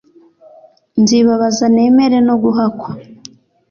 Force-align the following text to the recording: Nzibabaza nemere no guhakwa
Nzibabaza 1.01 1.65
nemere 1.73 2.17
no 2.27 2.35
guhakwa 2.43 2.89